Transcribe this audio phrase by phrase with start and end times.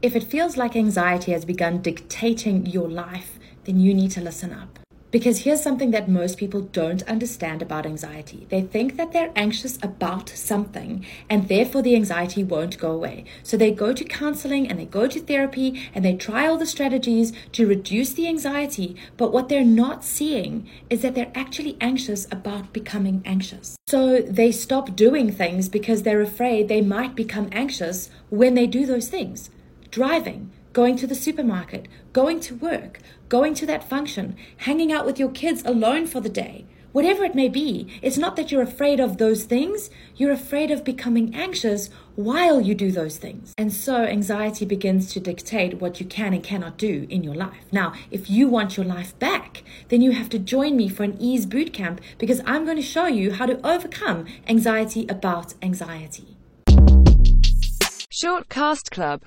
[0.00, 4.52] If it feels like anxiety has begun dictating your life, then you need to listen
[4.52, 4.78] up.
[5.10, 8.46] Because here's something that most people don't understand about anxiety.
[8.48, 13.24] They think that they're anxious about something and therefore the anxiety won't go away.
[13.42, 16.66] So they go to counseling and they go to therapy and they try all the
[16.66, 18.94] strategies to reduce the anxiety.
[19.16, 23.74] But what they're not seeing is that they're actually anxious about becoming anxious.
[23.88, 28.86] So they stop doing things because they're afraid they might become anxious when they do
[28.86, 29.50] those things.
[29.90, 35.18] Driving, going to the supermarket, going to work, going to that function, hanging out with
[35.18, 36.66] your kids alone for the day.
[36.92, 40.84] Whatever it may be, it's not that you're afraid of those things, you're afraid of
[40.84, 43.54] becoming anxious while you do those things.
[43.56, 47.64] And so anxiety begins to dictate what you can and cannot do in your life.
[47.72, 51.16] Now, if you want your life back, then you have to join me for an
[51.18, 56.38] ease bootcamp because I'm going to show you how to overcome anxiety about anxiety.
[58.20, 59.16] Shortcast Club